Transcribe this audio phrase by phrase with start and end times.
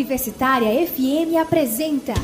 [0.00, 2.14] Universitária FM apresenta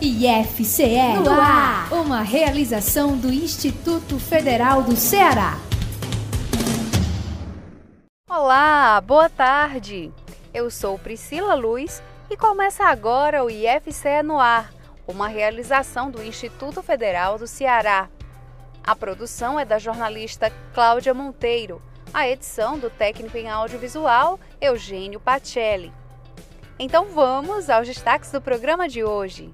[0.00, 5.56] IFCE no ar, uma realização do Instituto Federal do Ceará.
[8.28, 10.12] Olá, boa tarde.
[10.52, 14.74] Eu sou Priscila Luz e começa agora o IFCE no ar,
[15.06, 18.08] uma realização do Instituto Federal do Ceará.
[18.82, 21.80] A produção é da jornalista Cláudia Monteiro,
[22.12, 25.92] a edição do técnico em audiovisual Eugênio Pacelli.
[26.78, 29.52] Então vamos aos destaques do programa de hoje.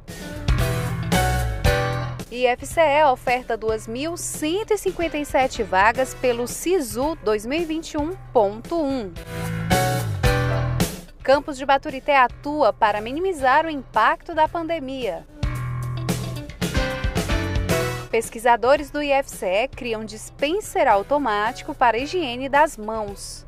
[2.30, 9.12] IFCE oferta 2.157 vagas pelo SISU 2021.1.
[11.22, 15.24] Campus de Baturité atua para minimizar o impacto da pandemia.
[18.10, 23.46] Pesquisadores do IFCE criam dispenser automático para higiene das mãos.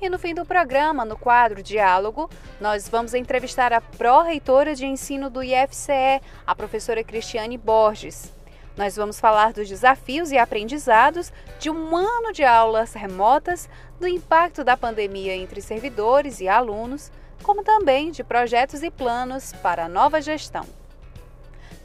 [0.00, 5.28] E no fim do programa, no quadro Diálogo, nós vamos entrevistar a pró-reitora de ensino
[5.28, 8.32] do IFCE, a professora Cristiane Borges.
[8.78, 13.68] Nós vamos falar dos desafios e aprendizados de um ano de aulas remotas,
[14.00, 19.84] do impacto da pandemia entre servidores e alunos, como também de projetos e planos para
[19.84, 20.64] a nova gestão.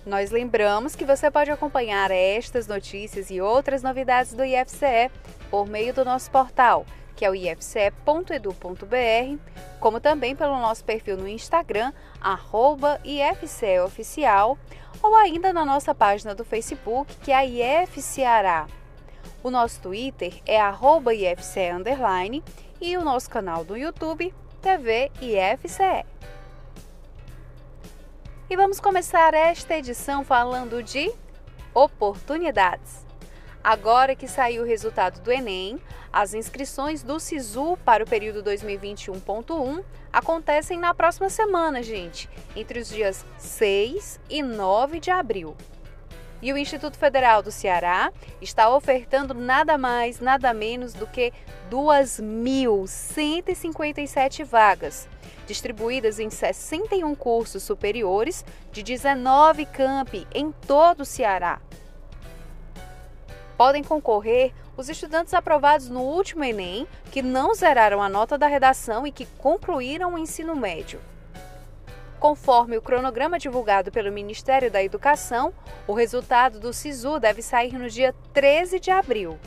[0.05, 5.11] Nós lembramos que você pode acompanhar estas notícias e outras novidades do IFCE
[5.51, 6.85] por meio do nosso portal,
[7.15, 8.59] que é o ifce.edu.br,
[9.79, 14.57] como também pelo nosso perfil no Instagram, arroba IFCEOficial,
[15.01, 17.45] ou ainda na nossa página do Facebook, que é a
[17.83, 18.67] IFCeará.
[19.43, 22.43] O nosso Twitter é arroba IFCE underline,
[22.81, 26.05] e o nosso canal do YouTube, TV IFCE.
[28.49, 31.11] E vamos começar esta edição falando de
[31.73, 33.04] oportunidades.
[33.65, 35.79] Agora que saiu o resultado do Enem,
[36.13, 42.87] as inscrições do SISU para o período 2021.1 acontecem na próxima semana, gente, entre os
[42.87, 45.57] dias 6 e 9 de abril.
[46.43, 51.33] E o Instituto Federal do Ceará está ofertando nada mais, nada menos do que
[51.71, 55.09] 2.157 vagas
[55.47, 61.59] distribuídas em 61 cursos superiores de 19 campi em todo o Ceará.
[63.57, 69.07] Podem concorrer os estudantes aprovados no último Enem, que não zeraram a nota da redação
[69.07, 70.99] e que concluíram o ensino médio.
[72.19, 75.53] Conforme o cronograma divulgado pelo Ministério da Educação,
[75.87, 79.37] o resultado do SISU deve sair no dia 13 de abril.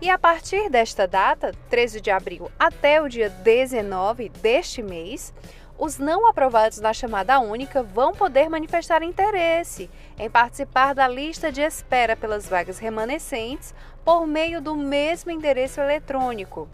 [0.00, 5.34] E a partir desta data, 13 de abril até o dia 19 deste mês,
[5.78, 11.60] os não aprovados na chamada única vão poder manifestar interesse em participar da lista de
[11.60, 13.72] espera pelas vagas remanescentes
[14.04, 16.68] por meio do mesmo endereço eletrônico.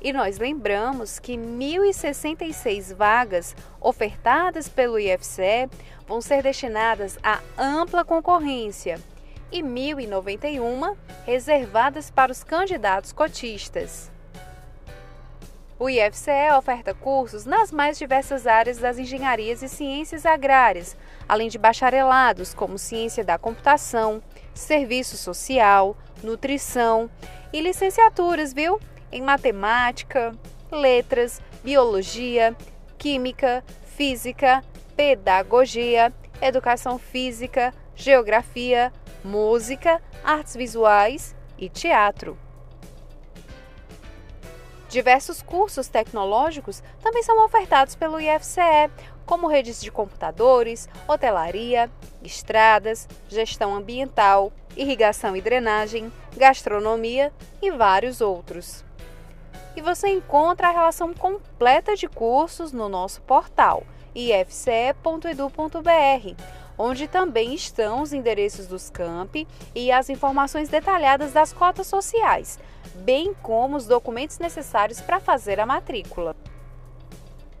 [0.00, 5.68] E nós lembramos que 1.066 vagas ofertadas pelo IFCE
[6.08, 8.98] vão ser destinadas à ampla concorrência
[9.52, 14.10] e 1.091 reservadas para os candidatos cotistas.
[15.82, 20.96] O IFCE oferta cursos nas mais diversas áreas das engenharias e ciências agrárias,
[21.28, 24.22] além de bacharelados como ciência da computação,
[24.54, 27.10] serviço social, nutrição
[27.52, 28.78] e licenciaturas, viu?
[29.10, 30.32] Em matemática,
[30.70, 32.56] letras, biologia,
[32.96, 33.64] química,
[33.96, 34.62] física,
[34.94, 38.92] pedagogia, educação física, geografia,
[39.24, 42.38] música, artes visuais e teatro.
[44.92, 48.90] Diversos cursos tecnológicos também são ofertados pelo IFCE,
[49.24, 51.90] como redes de computadores, hotelaria,
[52.22, 57.32] estradas, gestão ambiental, irrigação e drenagem, gastronomia
[57.62, 58.84] e vários outros.
[59.74, 65.22] E você encontra a relação completa de cursos no nosso portal ifce.edu.br
[66.76, 72.58] onde também estão os endereços dos campi e as informações detalhadas das cotas sociais,
[72.96, 76.36] bem como os documentos necessários para fazer a matrícula.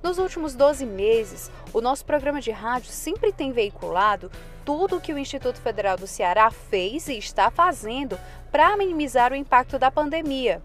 [0.02, 4.30] Nos últimos 12 meses, o nosso programa de rádio sempre tem veiculado
[4.64, 8.18] tudo o que o Instituto Federal do Ceará fez e está fazendo
[8.50, 10.62] para minimizar o impacto da pandemia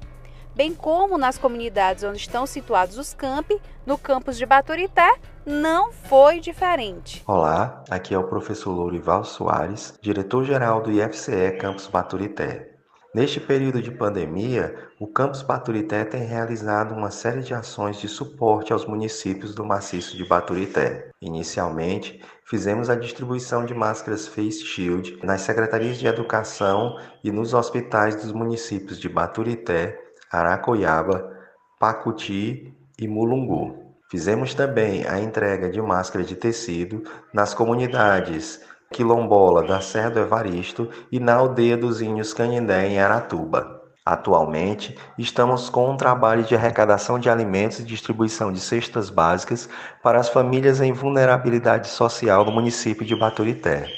[0.57, 5.13] bem como nas comunidades onde estão situados os campi, no campus de Baturité,
[5.47, 7.23] não foi diferente.
[7.25, 12.75] Olá, aqui é o professor Lourival Soares, diretor-geral do IFCE Campus Baturité.
[13.15, 18.73] Neste período de pandemia, o Campus Baturité tem realizado uma série de ações de suporte
[18.73, 21.11] aos municípios do maciço de Baturité.
[21.21, 28.17] Inicialmente, fizemos a distribuição de máscaras Face Shield nas secretarias de educação e nos hospitais
[28.17, 29.97] dos municípios de Baturité,
[30.29, 31.31] Aracoiaba,
[31.79, 33.86] Pacuti e Mulungu.
[34.09, 40.89] Fizemos também a entrega de máscara de tecido nas comunidades quilombola da Serra do Evaristo
[41.11, 43.81] e na aldeia dos Índios Canindé, em Aratuba.
[44.05, 49.67] Atualmente, estamos com um trabalho de arrecadação de alimentos e distribuição de cestas básicas
[50.01, 53.91] para as famílias em vulnerabilidade social do município de Baturité.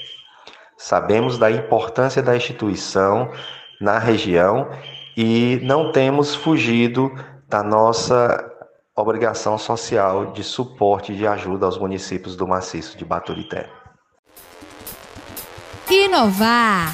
[0.75, 3.29] Sabemos da importância da instituição
[3.79, 4.71] na região
[5.15, 7.13] e não temos fugido
[7.47, 8.48] da nossa
[9.01, 13.69] obrigação social de suporte e de ajuda aos municípios do maciço de Baturité.
[15.89, 16.93] Inovar.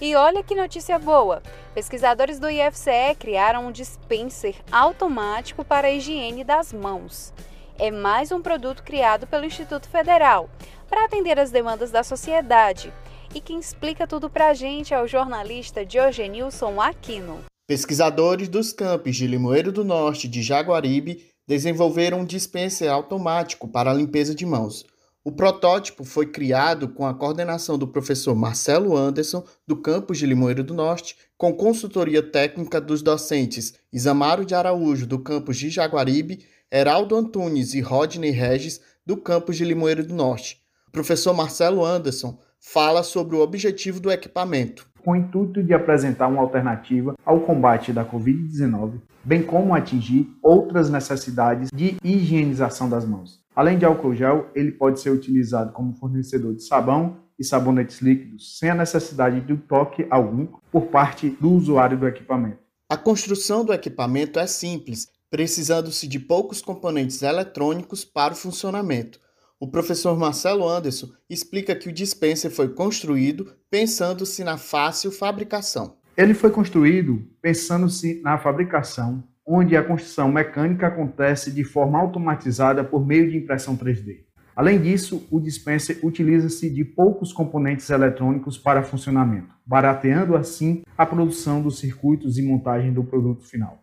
[0.00, 1.42] E olha que notícia boa!
[1.74, 7.32] Pesquisadores do IFCE criaram um dispenser automático para a higiene das mãos.
[7.78, 10.50] É mais um produto criado pelo Instituto Federal
[10.88, 12.92] para atender as demandas da sociedade.
[13.34, 17.47] E quem explica tudo para a gente é o jornalista Diogenilson Aquino.
[17.68, 23.90] Pesquisadores dos campos de Limoeiro do Norte e de Jaguaribe desenvolveram um dispenser automático para
[23.90, 24.86] a limpeza de mãos.
[25.22, 30.64] O protótipo foi criado com a coordenação do professor Marcelo Anderson, do campus de Limoeiro
[30.64, 37.14] do Norte, com consultoria técnica dos docentes Isamaro de Araújo, do campus de Jaguaribe, Heraldo
[37.16, 40.62] Antunes e Rodney Regis, do campus de Limoeiro do Norte.
[40.86, 46.28] O professor Marcelo Anderson fala sobre o objetivo do equipamento com o intuito de apresentar
[46.28, 53.40] uma alternativa ao combate da Covid-19, bem como atingir outras necessidades de higienização das mãos.
[53.56, 58.58] Além de álcool gel, ele pode ser utilizado como fornecedor de sabão e sabonetes líquidos,
[58.58, 62.58] sem a necessidade de toque algum por parte do usuário do equipamento.
[62.86, 69.18] A construção do equipamento é simples, precisando-se de poucos componentes eletrônicos para o funcionamento.
[69.60, 75.96] O professor Marcelo Anderson explica que o dispenser foi construído pensando-se na fácil fabricação.
[76.16, 83.04] Ele foi construído pensando-se na fabricação, onde a construção mecânica acontece de forma automatizada por
[83.04, 84.20] meio de impressão 3D.
[84.54, 91.60] Além disso, o dispenser utiliza-se de poucos componentes eletrônicos para funcionamento, barateando assim a produção
[91.60, 93.82] dos circuitos e montagem do produto final.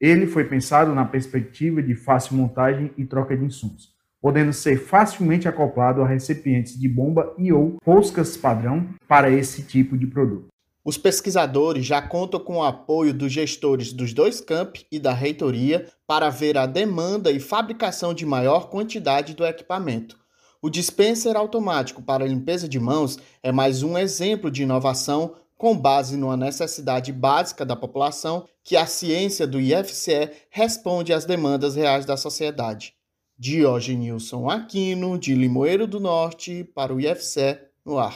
[0.00, 5.48] Ele foi pensado na perspectiva de fácil montagem e troca de insumos, podendo ser facilmente
[5.48, 10.48] acoplado a recipientes de bomba e ou roscas padrão para esse tipo de produto.
[10.84, 15.86] Os pesquisadores já contam com o apoio dos gestores dos dois campi e da reitoria
[16.06, 20.18] para ver a demanda e fabricação de maior quantidade do equipamento.
[20.62, 26.16] O dispenser automático para limpeza de mãos é mais um exemplo de inovação com base
[26.16, 32.16] numa necessidade básica da população que a ciência do IFCE responde às demandas reais da
[32.16, 32.94] sociedade.
[33.40, 38.14] Diogenilson Aquino, de Limoeiro do Norte, para o IFCE no ar.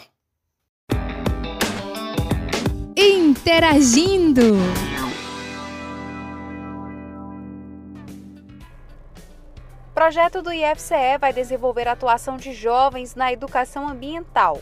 [2.95, 4.43] Interagindo!
[9.95, 14.61] Projeto do IFCE vai desenvolver a atuação de jovens na educação ambiental.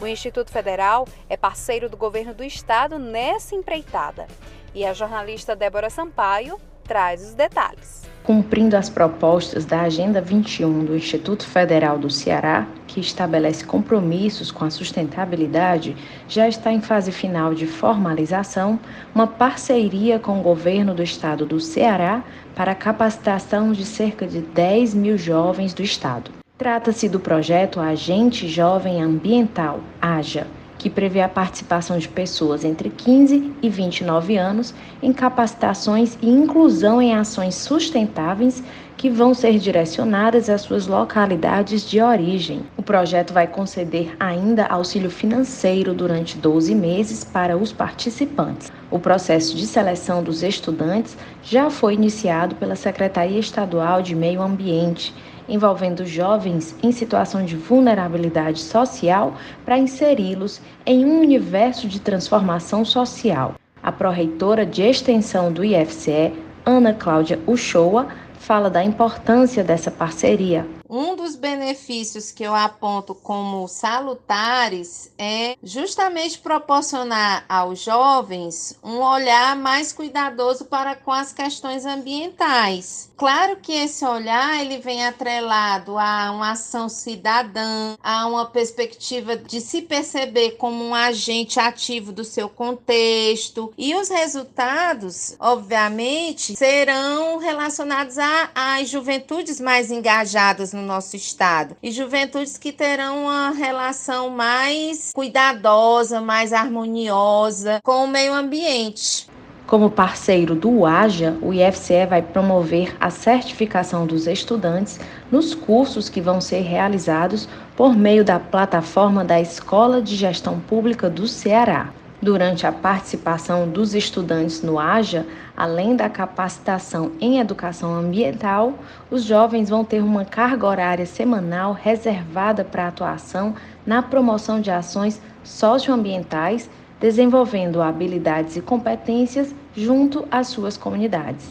[0.00, 4.28] O Instituto Federal é parceiro do governo do estado nessa empreitada.
[4.72, 10.96] E a jornalista Débora Sampaio traz os detalhes cumprindo as propostas da Agenda 21 do
[10.96, 15.94] Instituto Federal do Ceará, que estabelece compromissos com a sustentabilidade,
[16.26, 18.80] já está em fase final de formalização
[19.14, 22.24] uma parceria com o governo do estado do Ceará
[22.56, 26.30] para a capacitação de cerca de 10 mil jovens do estado.
[26.56, 30.46] Trata-se do projeto Agente Jovem Ambiental, AJA
[30.78, 37.00] que prevê a participação de pessoas entre 15 e 29 anos em capacitações e inclusão
[37.00, 38.62] em ações sustentáveis
[38.96, 42.62] que vão ser direcionadas às suas localidades de origem.
[42.76, 48.72] O projeto vai conceder ainda auxílio financeiro durante 12 meses para os participantes.
[48.90, 55.12] O processo de seleção dos estudantes já foi iniciado pela Secretaria Estadual de Meio Ambiente
[55.48, 59.34] envolvendo jovens em situação de vulnerabilidade social
[59.64, 63.54] para inseri-los em um universo de transformação social.
[63.82, 66.32] A pró-reitora de extensão do IFCE,
[66.64, 68.08] Ana Cláudia Uchoa,
[68.38, 70.66] fala da importância dessa parceria.
[70.96, 79.56] Um dos benefícios que eu aponto como salutares é justamente proporcionar aos jovens um olhar
[79.56, 83.10] mais cuidadoso para com as questões ambientais.
[83.16, 89.60] Claro que esse olhar ele vem atrelado a uma ação cidadã, a uma perspectiva de
[89.60, 98.14] se perceber como um agente ativo do seu contexto e os resultados, obviamente, serão relacionados
[98.54, 106.20] às juventudes mais engajadas no nosso estado e juventudes que terão uma relação mais cuidadosa,
[106.20, 109.26] mais harmoniosa com o meio ambiente.
[109.66, 115.00] Como parceiro do UAJA, o IFCE vai promover a certificação dos estudantes
[115.32, 121.08] nos cursos que vão ser realizados por meio da plataforma da Escola de Gestão Pública
[121.08, 121.92] do Ceará.
[122.24, 128.72] Durante a participação dos estudantes no AJA, além da capacitação em educação ambiental,
[129.10, 133.54] os jovens vão ter uma carga horária semanal reservada para atuação
[133.86, 141.46] na promoção de ações socioambientais desenvolvendo habilidades e competências junto às suas comunidades.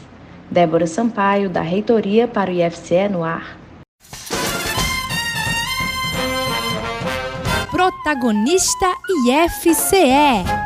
[0.50, 3.56] Débora Sampaio, da Reitoria para o IFCE no ar.
[7.70, 8.92] Protagonista
[9.28, 10.63] IFCE.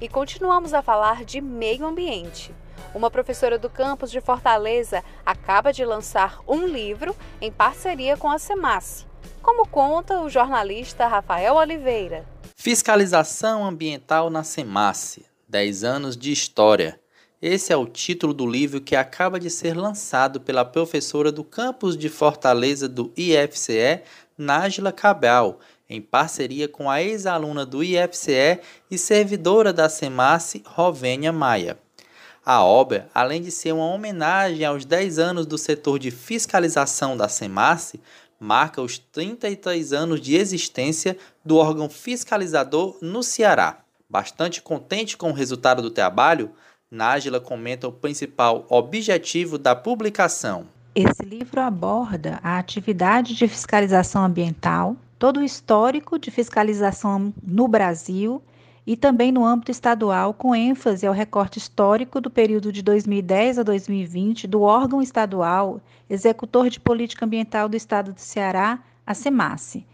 [0.00, 2.54] E continuamos a falar de meio ambiente.
[2.94, 8.38] Uma professora do campus de Fortaleza acaba de lançar um livro em parceria com a
[8.38, 9.10] SEMASSE
[9.42, 12.26] como conta o jornalista Rafael Oliveira.
[12.56, 17.00] Fiscalização Ambiental na SEMASSE 10 anos de história.
[17.40, 21.96] Esse é o título do livro que acaba de ser lançado pela professora do campus
[21.96, 24.02] de Fortaleza do IFCE,
[24.36, 25.58] Nájila Cabral,
[25.90, 31.76] em parceria com a ex-aluna do IFCE e servidora da SEMASSE, Rovênia Maia.
[32.46, 37.28] A obra, além de ser uma homenagem aos 10 anos do setor de fiscalização da
[37.28, 38.00] SEMASSE,
[38.38, 43.80] marca os 33 anos de existência do órgão fiscalizador no Ceará.
[44.08, 46.50] Bastante contente com o resultado do trabalho,
[46.90, 50.66] Nájila comenta o principal objetivo da publicação.
[50.94, 58.42] Esse livro aborda a atividade de fiscalização ambiental, todo o histórico de fiscalização no Brasil
[58.86, 63.62] e também no âmbito estadual, com ênfase ao recorte histórico do período de 2010 a
[63.62, 69.86] 2020 do órgão estadual executor de política ambiental do estado do Ceará, a SEMASSE.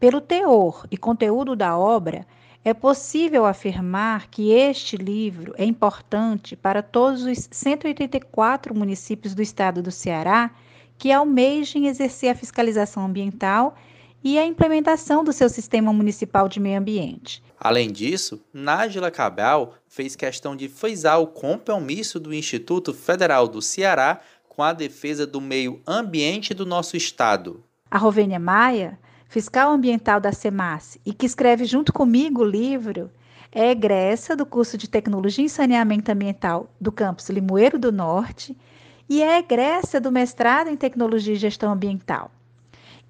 [0.00, 2.26] Pelo teor e conteúdo da obra,
[2.64, 9.82] é possível afirmar que este livro é importante para todos os 184 municípios do estado
[9.82, 10.50] do Ceará
[10.96, 13.76] que almejem exercer a fiscalização ambiental
[14.24, 17.42] e a implementação do seu sistema municipal de meio ambiente.
[17.58, 24.20] Além disso, Nájila Cabral fez questão de frisar o compromisso do Instituto Federal do Ceará
[24.48, 27.62] com a defesa do meio ambiente do nosso estado.
[27.90, 28.98] A Rovênia Maia,
[29.28, 33.10] fiscal ambiental da SEMAS e que escreve junto comigo o livro,
[33.50, 38.56] é egressa do curso de Tecnologia em Saneamento Ambiental do campus Limoeiro do Norte
[39.08, 42.30] e é egressa do mestrado em Tecnologia e Gestão Ambiental.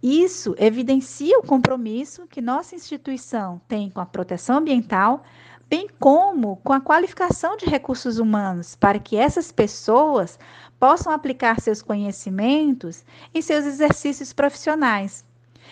[0.02, 5.22] Isso evidencia o compromisso que nossa instituição tem com a proteção ambiental,
[5.70, 10.38] bem como com a qualificação de recursos humanos, para que essas pessoas
[10.78, 15.24] possam aplicar seus conhecimentos em seus exercícios profissionais.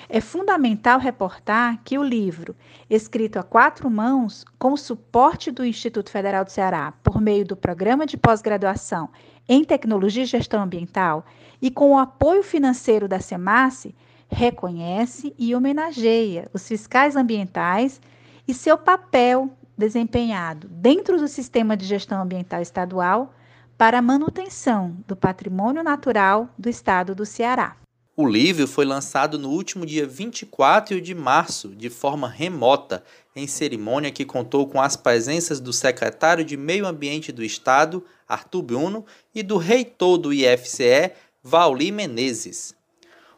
[0.08, 2.54] É fundamental reportar que o livro,
[2.88, 7.56] escrito a quatro mãos, com o suporte do Instituto Federal do Ceará, por meio do
[7.56, 9.10] Programa de Pós-Graduação
[9.48, 11.26] em Tecnologia e Gestão Ambiental
[11.60, 13.94] e com o apoio financeiro da SEMASSE,
[14.30, 18.00] reconhece e homenageia os fiscais ambientais
[18.46, 23.34] e seu papel desempenhado dentro do sistema de gestão ambiental estadual
[23.76, 27.76] para a manutenção do patrimônio natural do estado do Ceará.
[28.16, 33.02] O livro foi lançado no último dia 24 de março, de forma remota,
[33.34, 38.62] em cerimônia que contou com as presenças do secretário de Meio Ambiente do Estado, Arthur
[38.62, 42.74] Bruno, e do reitor do IFCE, Vauli Menezes.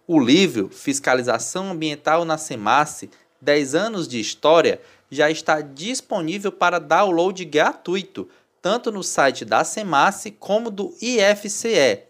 [0.05, 3.09] O livro Fiscalização Ambiental na SEMASSE
[3.41, 8.29] 10 anos de história já está disponível para download gratuito,
[8.61, 12.01] tanto no site da SEMASSE como do IFCE.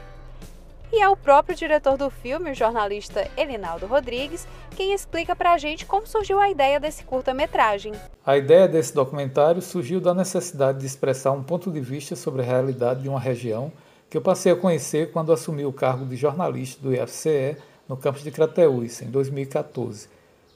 [0.93, 5.59] E é o próprio diretor do filme, o jornalista Elinaldo Rodrigues, quem explica para a
[5.59, 7.93] gente como surgiu a ideia desse curta-metragem.
[8.25, 12.45] A ideia desse documentário surgiu da necessidade de expressar um ponto de vista sobre a
[12.45, 13.73] realidade de uma região
[14.09, 17.57] que eu passei a conhecer quando assumi o cargo de jornalista do IFCE
[17.89, 20.09] no campus de Crateús, em 2014,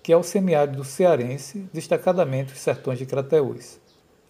[0.03, 3.79] que é o semiárido cearense, destacadamente os sertões de Crateús.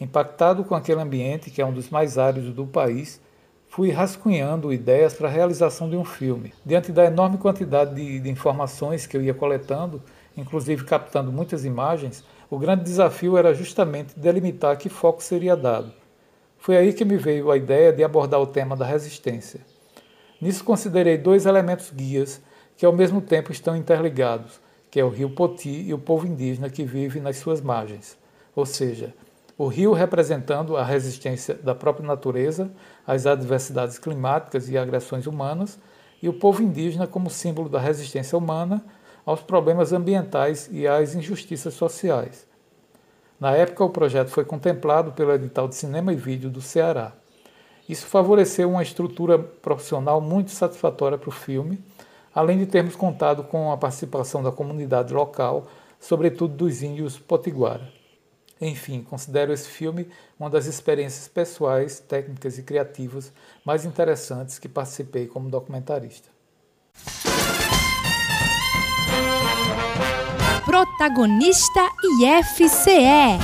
[0.00, 3.20] Impactado com aquele ambiente, que é um dos mais áridos do país,
[3.68, 6.52] fui rascunhando ideias para a realização de um filme.
[6.66, 10.02] Diante da enorme quantidade de, de, informações que eu ia coletando,
[10.36, 15.92] inclusive captando muitas imagens, o grande desafio era justamente delimitar que foco seria dado.
[16.58, 19.60] Foi aí que me veio a ideia de abordar o tema da resistência.
[20.40, 22.42] Nisso considerei dois elementos guias
[22.80, 24.58] que ao mesmo tempo estão interligados,
[24.90, 28.16] que é o rio Poti e o povo indígena que vive nas suas margens.
[28.56, 29.12] Ou seja,
[29.58, 32.72] o rio representando a resistência da própria natureza
[33.06, 35.78] às adversidades climáticas e agressões humanas,
[36.22, 38.82] e o povo indígena como símbolo da resistência humana
[39.26, 42.46] aos problemas ambientais e às injustiças sociais.
[43.38, 47.12] Na época, o projeto foi contemplado pelo edital de cinema e vídeo do Ceará.
[47.86, 51.78] Isso favoreceu uma estrutura profissional muito satisfatória para o filme
[52.34, 55.66] além de termos contado com a participação da comunidade local,
[55.98, 57.92] sobretudo dos índios potiguara.
[58.60, 60.08] Enfim, considero esse filme
[60.38, 63.32] uma das experiências pessoais, técnicas e criativas
[63.64, 66.28] mais interessantes que participei como documentarista.
[70.64, 71.88] Protagonista
[72.22, 73.40] IFCE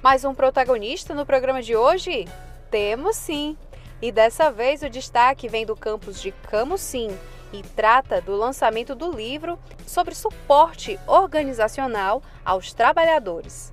[0.00, 2.26] Mais um protagonista no programa de hoje?
[2.70, 3.56] Temos sim!
[4.04, 7.08] E dessa vez o destaque vem do campus de Camusim
[7.50, 13.72] e trata do lançamento do livro sobre suporte organizacional aos trabalhadores.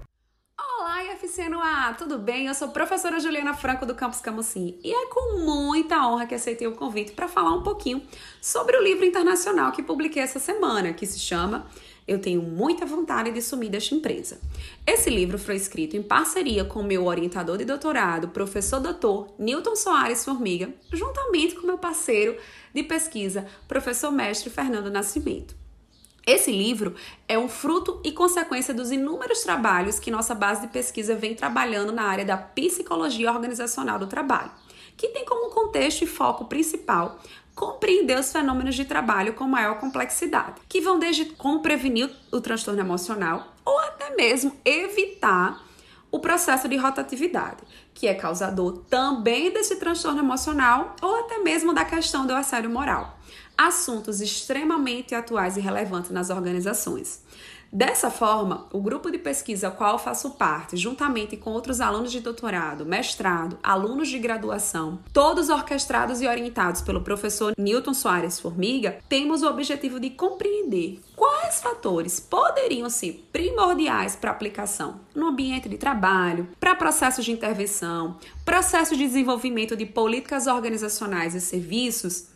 [0.57, 2.47] Olá, IFC no ar, tudo bem?
[2.47, 6.35] Eu sou a professora Juliana Franco do Campus Camusim e é com muita honra que
[6.35, 8.01] aceitei o convite para falar um pouquinho
[8.41, 11.67] sobre o livro internacional que publiquei essa semana, que se chama
[12.07, 14.39] eu tenho muita vontade de sumir desta empresa.
[14.85, 20.25] Esse livro foi escrito em parceria com meu orientador de doutorado, professor doutor Newton Soares
[20.25, 22.37] Formiga, juntamente com meu parceiro
[22.73, 25.55] de pesquisa, professor mestre Fernando Nascimento.
[26.25, 26.93] Esse livro
[27.27, 31.91] é um fruto e consequência dos inúmeros trabalhos que nossa base de pesquisa vem trabalhando
[31.91, 34.51] na área da psicologia organizacional do trabalho,
[34.95, 37.19] que tem como contexto e foco principal
[37.61, 42.79] compreender os fenômenos de trabalho com maior complexidade, que vão desde como prevenir o transtorno
[42.79, 45.63] emocional ou até mesmo evitar
[46.09, 47.61] o processo de rotatividade,
[47.93, 53.19] que é causador também desse transtorno emocional ou até mesmo da questão do assédio moral.
[53.55, 57.23] Assuntos extremamente atuais e relevantes nas organizações.
[57.73, 62.19] Dessa forma, o grupo de pesquisa ao qual faço parte, juntamente com outros alunos de
[62.19, 69.41] doutorado, mestrado, alunos de graduação, todos orquestrados e orientados pelo professor Newton Soares Formiga, temos
[69.41, 76.49] o objetivo de compreender quais fatores poderiam ser primordiais para aplicação no ambiente de trabalho,
[76.59, 82.30] para processos de intervenção, processos de desenvolvimento de políticas organizacionais e serviços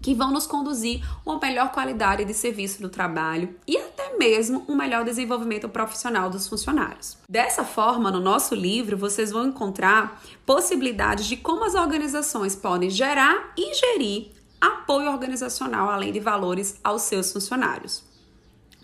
[0.00, 4.74] que vão nos conduzir uma melhor qualidade de serviço do trabalho e até mesmo um
[4.74, 7.18] melhor desenvolvimento profissional dos funcionários.
[7.28, 13.52] Dessa forma, no nosso livro, vocês vão encontrar possibilidades de como as organizações podem gerar
[13.56, 18.02] e gerir apoio organizacional além de valores aos seus funcionários.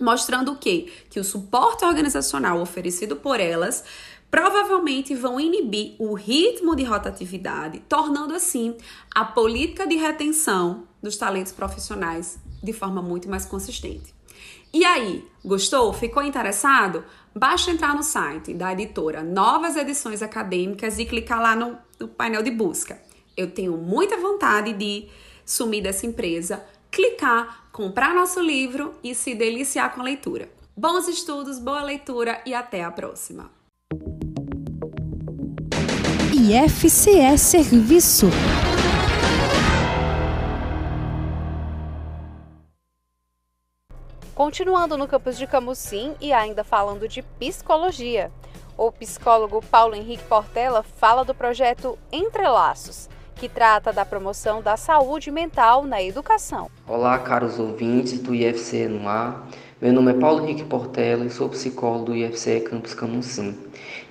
[0.01, 0.93] Mostrando o quê?
[1.09, 3.85] Que o suporte organizacional oferecido por elas
[4.31, 8.77] provavelmente vão inibir o ritmo de rotatividade, tornando assim
[9.15, 14.15] a política de retenção dos talentos profissionais de forma muito mais consistente.
[14.73, 15.93] E aí, gostou?
[15.93, 17.05] Ficou interessado?
[17.35, 22.43] Basta entrar no site da editora Novas Edições Acadêmicas e clicar lá no, no painel
[22.43, 23.01] de busca.
[23.37, 25.09] Eu tenho muita vontade de
[25.45, 30.49] sumir dessa empresa, clicar, comprar nosso livro e se deliciar com a leitura.
[30.77, 33.51] Bons estudos, boa leitura e até a próxima!
[36.33, 38.27] IFCE Serviço.
[44.37, 48.31] Continuando no campus de Camusim e ainda falando de psicologia,
[48.77, 55.31] o psicólogo Paulo Henrique Portela fala do projeto Entrelaços, que trata da promoção da saúde
[55.31, 56.71] mental na educação.
[56.87, 59.49] Olá, caros ouvintes do IFCE no ar.
[59.81, 63.57] Meu nome é Paulo Henrique Portela e sou psicólogo do IFCE Campus Camusim.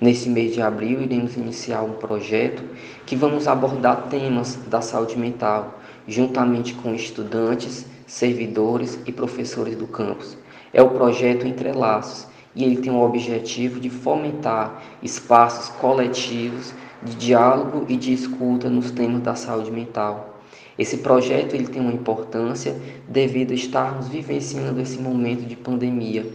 [0.00, 2.64] Nesse mês de abril, iremos iniciar um projeto
[3.06, 10.38] que vamos abordar temas da saúde mental, juntamente com estudantes servidores e professores do campus.
[10.72, 17.84] É o projeto Entrelaços e ele tem o objetivo de fomentar espaços coletivos de diálogo
[17.88, 20.40] e de escuta nos temas da saúde mental.
[20.78, 22.76] Esse projeto ele tem uma importância
[23.08, 26.26] devido a estarmos vivenciando esse momento de pandemia.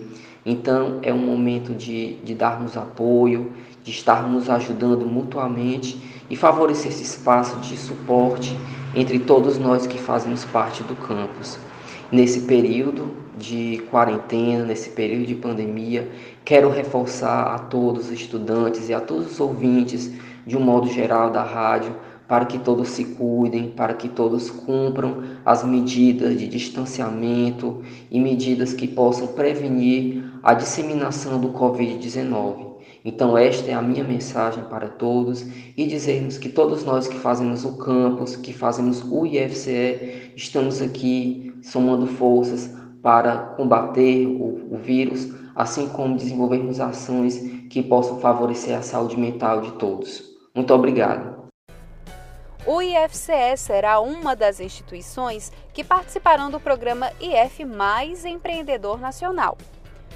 [0.43, 3.51] Então, é um momento de, de darmos apoio,
[3.83, 8.57] de estarmos ajudando mutuamente e favorecer esse espaço de suporte
[8.95, 11.57] entre todos nós que fazemos parte do campus.
[12.11, 16.09] Nesse período de quarentena, nesse período de pandemia,
[16.43, 20.11] quero reforçar a todos os estudantes e a todos os ouvintes,
[20.45, 21.95] de um modo geral, da rádio,
[22.27, 28.73] para que todos se cuidem, para que todos cumpram as medidas de distanciamento e medidas
[28.73, 32.70] que possam prevenir a disseminação do Covid-19.
[33.03, 35.41] Então, esta é a minha mensagem para todos
[35.75, 41.51] e dizermos que todos nós que fazemos o campus, que fazemos o IFCE, estamos aqui
[41.63, 42.69] somando forças
[43.01, 49.61] para combater o, o vírus, assim como desenvolvermos ações que possam favorecer a saúde mental
[49.61, 50.23] de todos.
[50.53, 51.41] Muito obrigado.
[52.67, 59.57] O IFCE será uma das instituições que participarão do programa IF Mais Empreendedor Nacional.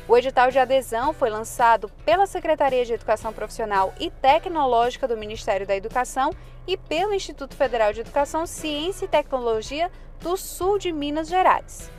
[0.08, 5.66] O edital de adesão foi lançado pela Secretaria de Educação Profissional e Tecnológica do Ministério
[5.66, 6.32] da Educação
[6.68, 9.92] e pelo Instituto Federal de Educação, Ciência e Tecnologia
[10.22, 11.90] do Sul de Minas Gerais.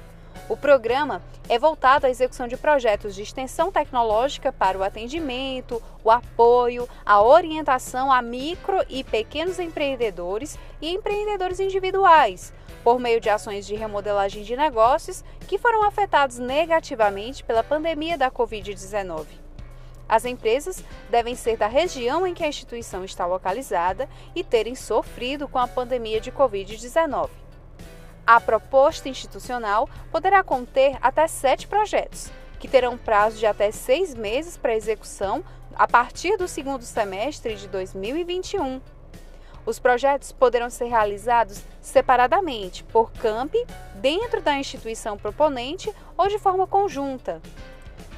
[0.49, 6.11] O programa é voltado à execução de projetos de extensão tecnológica para o atendimento, o
[6.11, 12.53] apoio, a orientação a micro e pequenos empreendedores e empreendedores individuais,
[12.87, 18.31] por meio de ações de remodelagem de negócios que foram afetados negativamente pela pandemia da
[18.31, 19.27] Covid-19.
[20.09, 25.49] As empresas devem ser da região em que a instituição está localizada e terem sofrido
[25.49, 27.29] com a pandemia de Covid-19.
[28.25, 34.57] A proposta institucional poderá conter até sete projetos, que terão prazo de até seis meses
[34.57, 35.43] para execução
[35.75, 38.81] a partir do segundo semestre de 2021.
[39.67, 43.53] Os projetos poderão ser realizados separadamente, por camp,
[43.97, 47.43] dentro da instituição proponente ou de forma conjunta.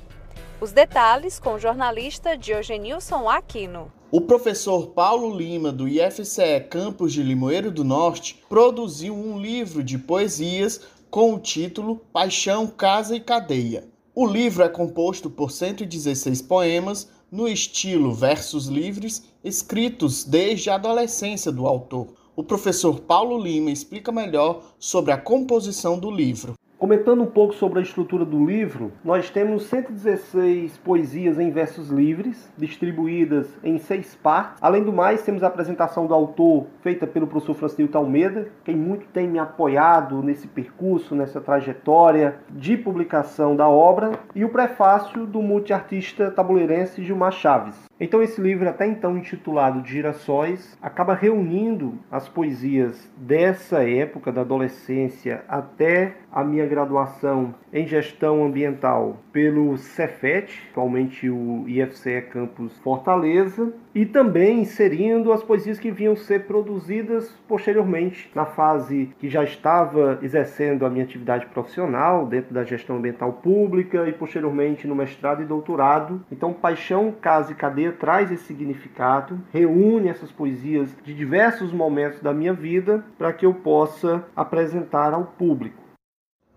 [0.59, 3.91] Os detalhes com o jornalista Diogenilson Aquino.
[4.11, 9.97] O professor Paulo Lima, do IFCE Campus de Limoeiro do Norte, produziu um livro de
[9.97, 13.87] poesias com o título Paixão, Casa e Cadeia.
[14.13, 21.51] O livro é composto por 116 poemas no estilo versos livres, escritos desde a adolescência
[21.51, 22.07] do autor.
[22.33, 26.53] O professor Paulo Lima explica melhor sobre a composição do livro.
[26.77, 32.51] Comentando um pouco sobre a estrutura do livro, nós temos 116 poesias em versos livres,
[32.57, 34.61] distribuídas em seis partes.
[34.61, 39.05] Além do mais, temos a apresentação do autor feita pelo professor Francisco Almeida, quem muito
[39.07, 45.41] tem me apoiado nesse percurso, nessa trajetória de publicação da obra, e o prefácio do
[45.41, 47.85] multiartista tabuleirense Gilmar Chaves.
[47.97, 54.41] Então esse livro, até então intitulado de Girassóis, acaba reunindo as poesias dessa época, da
[54.41, 63.73] adolescência até a minha graduação em gestão ambiental pelo Cefet, atualmente o IFCE Campus Fortaleza,
[63.95, 70.19] e também inserindo as poesias que vinham ser produzidas posteriormente na fase que já estava
[70.21, 75.45] exercendo a minha atividade profissional dentro da gestão ambiental pública e posteriormente no mestrado e
[75.45, 76.25] doutorado.
[76.29, 82.33] Então, Paixão, Casa e Cadeia traz esse significado, reúne essas poesias de diversos momentos da
[82.33, 85.81] minha vida para que eu possa apresentar ao público.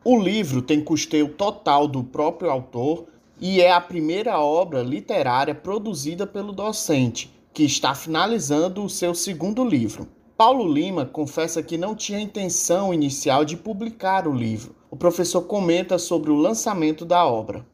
[0.05, 3.07] O livro tem custeio total do próprio autor
[3.41, 9.65] e é a primeira obra literária produzida pelo docente, que está finalizando o seu segundo
[9.65, 10.09] livro.
[10.37, 14.75] Paulo Lima confessa que não tinha intenção inicial de publicar o livro.
[14.91, 17.67] O professor comenta sobre o lançamento da obra.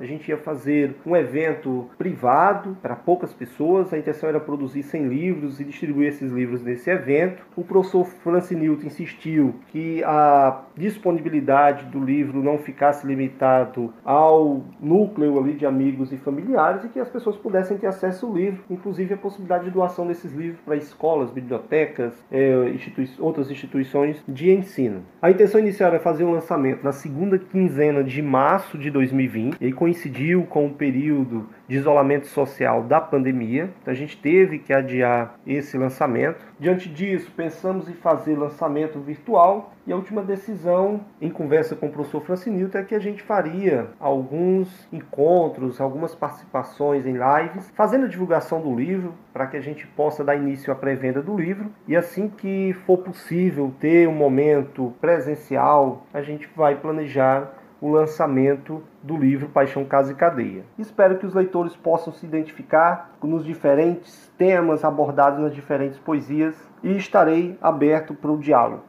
[0.00, 3.92] A gente ia fazer um evento privado para poucas pessoas.
[3.92, 7.42] A intenção era produzir 100 livros e distribuir esses livros nesse evento.
[7.54, 15.38] O professor Francis Newton insistiu que a disponibilidade do livro não ficasse limitado ao núcleo
[15.38, 19.12] ali de amigos e familiares e que as pessoas pudessem ter acesso ao livro, inclusive
[19.12, 25.02] a possibilidade de doação desses livros para escolas, bibliotecas, é, institui outras instituições de ensino.
[25.20, 29.72] A intenção inicial era fazer o lançamento na segunda quinzena de março de 2020 e
[29.80, 35.40] coincidiu com o período de isolamento social da pandemia, então a gente teve que adiar
[35.46, 36.44] esse lançamento.
[36.58, 41.90] Diante disso, pensamos em fazer lançamento virtual e a última decisão, em conversa com o
[41.90, 48.08] professor Francinilton, é que a gente faria alguns encontros, algumas participações em lives, fazendo a
[48.08, 51.72] divulgação do livro, para que a gente possa dar início à pré-venda do livro.
[51.88, 58.82] E assim que for possível ter um momento presencial, a gente vai planejar o lançamento
[59.02, 60.64] do livro Paixão, Casa e Cadeia.
[60.78, 66.96] Espero que os leitores possam se identificar nos diferentes temas abordados nas diferentes poesias e
[66.96, 68.84] estarei aberto para o diálogo.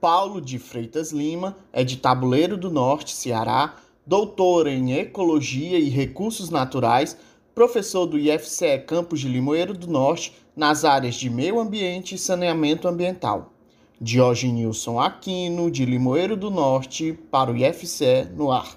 [0.00, 6.50] Paulo de Freitas Lima é de Tabuleiro do Norte, Ceará, doutor em Ecologia e Recursos
[6.50, 7.18] Naturais,
[7.54, 12.86] professor do IFCE Campos de Limoeiro do Norte nas áreas de Meio Ambiente e Saneamento
[12.86, 13.53] Ambiental.
[14.00, 18.76] Diogenilson Aquino, de Limoeiro do Norte, para o IFCE no ar.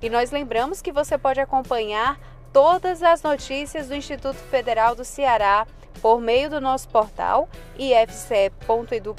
[0.00, 2.18] E nós lembramos que você pode acompanhar
[2.52, 5.66] todas as notícias do Instituto Federal do Ceará
[6.00, 9.18] por meio do nosso portal ifce.edu.br,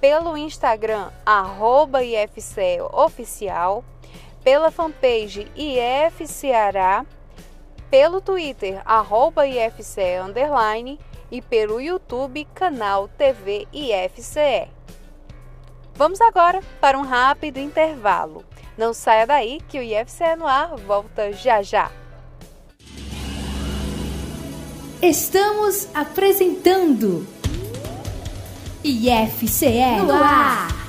[0.00, 3.84] pelo Instagram arroba ifceoficial,
[4.42, 7.06] pela fanpage IFCeará,
[7.90, 10.98] pelo Twitter arroba ifce underline
[11.32, 14.68] e pelo YouTube canal TV IFCE.
[15.94, 18.44] Vamos agora para um rápido intervalo.
[18.76, 21.90] Não saia daí que o IFCE no ar volta já já.
[25.00, 27.26] Estamos apresentando
[28.84, 30.81] IFCE no ar.